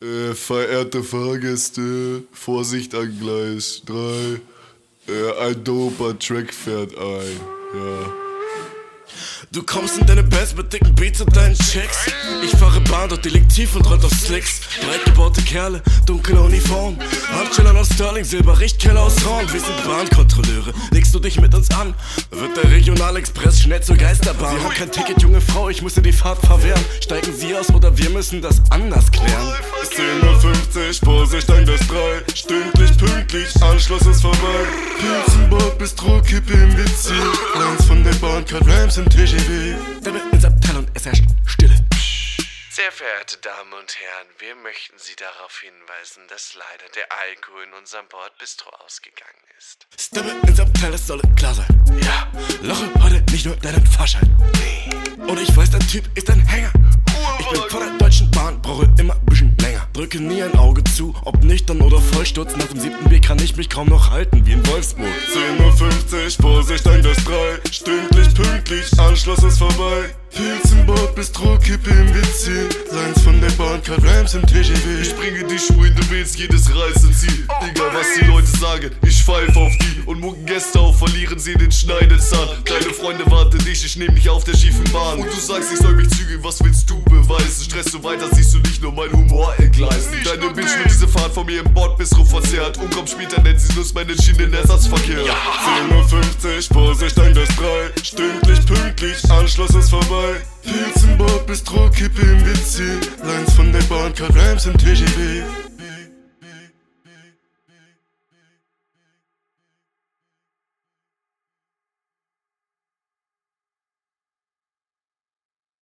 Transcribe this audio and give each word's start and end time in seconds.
Äh, 0.00 0.32
verehrte 0.34 1.02
Fahrgäste, 1.02 2.22
Vorsicht 2.32 2.94
an 2.94 3.18
Gleis 3.18 3.82
3. 3.86 4.40
Äh, 5.08 5.48
ein 5.48 5.64
doper 5.64 6.16
Track 6.16 6.54
fährt 6.54 6.96
ein. 6.96 7.40
Ja. 7.74 8.27
Du 9.52 9.62
kommst 9.62 9.98
in 9.98 10.06
deine 10.06 10.22
Bands 10.22 10.54
mit 10.54 10.72
dicken 10.72 10.94
Beats 10.94 11.20
und 11.20 11.34
deinen 11.34 11.54
Checks. 11.54 12.06
Ich 12.42 12.50
fahre 12.50 12.80
Bahn, 12.82 13.08
dort 13.08 13.24
deliktiv 13.24 13.74
und 13.76 13.88
rollt 13.88 14.04
auf 14.04 14.12
Slicks. 14.12 14.60
Breit 14.80 15.04
gebaute 15.04 15.42
Kerle, 15.42 15.82
dunkle 16.06 16.40
Uniform. 16.40 16.96
Handschellen 17.32 17.76
aus 17.76 17.88
Sterling, 17.94 18.24
Silber, 18.24 18.58
Richtkeller 18.60 19.02
aus 19.02 19.24
Horn. 19.24 19.50
Wir 19.52 19.60
sind 19.60 19.84
Bahnkontrolleure, 19.84 20.72
legst 20.90 21.14
du 21.14 21.18
dich 21.18 21.40
mit 21.40 21.54
uns 21.54 21.70
an? 21.70 21.94
Wird 22.30 22.56
der 22.56 22.70
Regionalexpress 22.70 23.62
schnell 23.62 23.82
zur 23.82 23.96
Geisterbahn? 23.96 24.54
Wir 24.56 24.64
haben 24.64 24.74
kein 24.74 24.90
Ticket, 24.90 25.22
junge 25.22 25.40
Frau, 25.40 25.68
ich 25.68 25.82
muss 25.82 25.94
dir 25.94 26.02
die 26.02 26.12
Fahrt 26.12 26.44
verwehren. 26.44 26.84
Steigen 27.02 27.32
Sie 27.34 27.54
aus 27.56 27.70
oder 27.70 27.96
wir 27.96 28.10
müssen 28.10 28.42
das 28.42 28.60
anders 28.70 29.10
klären. 29.10 29.54
10.50 29.98 31.02
Uhr, 31.02 31.04
Vorsicht 31.04 31.50
an 31.50 31.66
das 31.66 31.80
3. 31.88 32.22
Stündlich, 32.34 32.96
pünktlich, 32.96 33.62
Anschluss 33.62 34.06
ist 34.06 34.22
vorbei. 34.22 34.38
Pilzenbord, 35.00 35.78
Bistro, 35.78 36.20
Kippe 36.22 36.52
im 36.52 36.76
WC. 36.76 37.14
Von 38.38 38.44
der 38.44 38.58
Bahncard 38.60 38.78
Rams 38.78 38.96
im 38.98 39.08
TGW. 39.10 39.74
Wird 40.00 40.32
ins 40.32 40.44
Abteil 40.44 40.76
und 40.76 40.88
es 40.94 41.04
herrscht 41.04 41.24
Stille. 41.44 41.74
Sehr 42.70 42.92
verehrte 42.92 43.36
Damen 43.38 43.72
und 43.72 43.96
Herren, 43.98 44.28
wir 44.38 44.54
möchten 44.62 44.96
Sie 44.96 45.16
darauf 45.16 45.58
hinweisen, 45.60 46.22
dass 46.28 46.54
leider 46.54 46.88
der 46.94 47.08
Alkohol 47.18 47.64
in 47.64 47.72
unserem 47.72 48.06
Bordbistro 48.06 48.70
ausgegangen 48.86 49.42
ist. 49.58 49.88
Steppe 49.98 50.36
ins 50.46 50.60
Abteil, 50.60 50.92
das 50.92 51.04
soll 51.04 51.20
klar 51.34 51.52
sein. 51.52 51.66
Ja, 52.00 52.30
loche 52.62 52.88
heute 53.02 53.20
nicht 53.32 53.44
nur 53.44 53.56
deinen 53.56 53.84
Fahrschein. 53.86 54.30
Und 55.26 55.40
ich 55.40 55.56
weiß, 55.56 55.70
dein 55.72 55.88
Typ 55.88 56.04
ist 56.16 56.30
ein 56.30 56.40
Hänger. 56.46 56.72
Ich 57.40 57.48
bin 57.48 57.60
vor 57.68 57.80
der 57.80 57.90
Deutschen 57.98 58.30
Bahn, 58.30 58.62
brauche 58.62 58.88
immer 59.00 59.14
ein 59.14 59.26
bisschen 59.26 59.56
länger. 59.58 59.88
Drücke 59.92 60.20
nie 60.20 60.44
ein 60.44 60.54
Auge 60.56 60.84
zu, 60.84 61.12
ob 61.24 61.42
nüchtern 61.42 61.80
oder 61.80 62.00
vollsturz. 62.00 62.54
Nach 62.54 62.68
dem 62.68 62.78
siebten 62.78 63.08
B 63.08 63.18
kann 63.18 63.40
ich 63.40 63.56
mich 63.56 63.68
kaum 63.68 63.88
noch 63.88 64.10
halten, 64.12 64.46
wie 64.46 64.52
in 64.52 64.64
Wolfsburg. 64.68 65.12
Pünktlich, 68.78 69.00
Anschluss 69.00 69.42
ist 69.42 69.58
vorbei. 69.58 70.14
Pilzenbord, 70.30 71.14
Bistro, 71.14 71.58
Kippe 71.58 71.90
im 71.90 72.14
WC. 72.14 72.68
Lines 72.92 73.22
von 73.22 73.40
der 73.40 73.50
Bahncard 73.52 74.04
Rams 74.04 74.34
im 74.34 74.46
TGW. 74.46 75.02
Ich 75.02 75.16
bringe 75.16 75.44
die 75.44 75.58
Schuhe 75.58 75.88
in 75.88 75.94
Beats, 76.08 76.36
jedes 76.36 76.70
Reiseziel. 76.72 77.46
Egal 77.68 77.90
was 77.92 78.06
die 78.18 78.26
Leute 78.26 78.46
sagen, 78.46 78.90
ich 79.02 79.22
pfeife 79.22 79.58
auf 79.58 79.72
die. 79.78 80.02
Und 80.06 80.20
mucken 80.20 80.46
Gäste 80.46 80.78
auf, 80.78 80.98
verlieren 80.98 81.38
sie 81.38 81.54
den 81.54 81.72
Schneidezahn. 81.72 82.48
Deine 82.64 82.94
Freunde 82.94 83.28
warten 83.30 83.58
dich, 83.64 83.84
ich 83.84 83.96
nehm 83.96 84.14
dich 84.14 84.28
auf 84.28 84.44
der 84.44 84.56
schiefen 84.56 84.84
Bahn. 84.92 85.18
Und 85.18 85.26
du 85.26 85.40
sagst, 85.40 85.72
ich 85.72 85.78
soll 85.78 85.96
mich 85.96 86.10
zügeln, 86.10 86.42
was 86.44 86.62
willst 86.62 86.88
du 86.88 87.02
beweisen? 87.04 87.64
Stress 87.64 87.86
du 87.86 88.02
weiter, 88.04 88.28
siehst 88.32 88.54
du 88.54 88.58
nicht 88.58 88.80
nur 88.80 88.92
mein 88.92 89.10
Humor 89.12 89.54
entgleisen. 89.58 90.12
Deine 90.24 90.50
Bitch 90.50 90.78
wird 90.78 90.90
diese 90.90 91.07
Fahrt 91.28 91.34
von 91.34 91.46
mir 91.46 91.60
im 91.60 91.74
Bordbistro 91.74 92.24
verzerrt. 92.24 92.78
Und 92.78 92.94
kommt 92.94 93.10
später, 93.10 93.40
nennt 93.42 93.60
sie 93.60 93.74
Lust 93.74 93.94
meine 93.94 94.14
Schienenersatzverkehr. 94.14 95.24
10.50 95.24 96.70
Uhr, 96.70 96.74
Vorsicht 96.74 97.18
an 97.18 97.34
das 97.34 97.48
3. 97.56 98.02
Stündlich, 98.02 98.66
pünktlich, 98.66 99.30
Anschluss 99.30 99.74
ist 99.74 99.90
vorbei. 99.90 100.40
Pilzenbord, 100.62 101.46
Bistro, 101.46 101.90
Kippe 101.90 102.22
im 102.22 102.46
WC. 102.46 102.82
Lines 103.24 103.52
von 103.54 103.72
der 103.72 103.82
Bahncard 103.82 104.34
Rams 104.36 104.66
im 104.66 104.76
TGW. 104.78 105.42